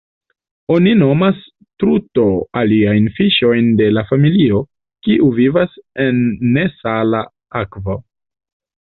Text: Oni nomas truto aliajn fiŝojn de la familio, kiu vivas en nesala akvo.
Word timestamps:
Oni 0.75 0.91
nomas 0.99 1.41
truto 1.81 2.23
aliajn 2.61 3.09
fiŝojn 3.17 3.67
de 3.81 3.89
la 3.97 4.03
familio, 4.11 4.61
kiu 5.07 5.27
vivas 5.41 5.75
en 6.05 6.23
nesala 6.57 7.21
akvo. 7.61 7.99